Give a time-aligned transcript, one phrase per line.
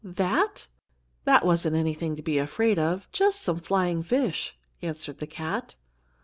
[0.03, 0.67] "That?
[1.25, 5.75] That wasn't anything to be afraid of just some flying fish," answered the cat.